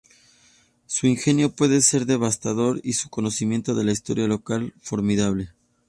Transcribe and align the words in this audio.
Su 0.87 1.05
ingenio 1.05 1.51
puede 1.51 1.79
ser 1.81 2.07
devastador 2.07 2.81
y 2.81 2.93
su 2.93 3.11
conocimiento 3.11 3.75
de 3.75 3.83
la 3.83 3.91
historia 3.91 4.25
local, 4.25 4.73
formidable". 4.81 5.49